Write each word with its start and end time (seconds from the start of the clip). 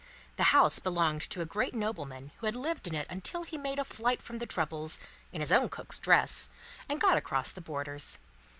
The 0.37 0.45
house 0.49 0.79
belonged 0.79 1.21
to 1.29 1.41
a 1.43 1.45
great 1.45 1.75
nobleman 1.75 2.31
who 2.39 2.47
had 2.47 2.55
lived 2.55 2.87
in 2.87 2.95
it 2.95 3.05
until 3.07 3.43
he 3.43 3.55
made 3.55 3.77
a 3.77 3.83
flight 3.85 4.19
from 4.19 4.39
the 4.39 4.47
troubles, 4.47 4.99
in 5.31 5.41
his 5.41 5.51
own 5.51 5.69
cook's 5.69 5.99
dress, 5.99 6.49
and 6.89 6.99
got 6.99 7.17
across 7.17 7.51
the 7.51 7.61
borders. 7.61 8.17